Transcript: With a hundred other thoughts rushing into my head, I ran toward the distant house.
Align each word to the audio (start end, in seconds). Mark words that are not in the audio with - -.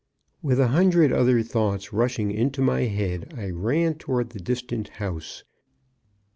With 0.41 0.59
a 0.59 0.69
hundred 0.69 1.13
other 1.13 1.43
thoughts 1.43 1.93
rushing 1.93 2.31
into 2.31 2.59
my 2.59 2.85
head, 2.85 3.35
I 3.37 3.51
ran 3.51 3.99
toward 3.99 4.31
the 4.31 4.39
distant 4.39 4.87
house. 4.97 5.43